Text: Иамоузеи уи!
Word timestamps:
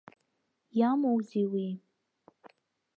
Иамоузеи 0.79 1.45
уи! 1.53 1.67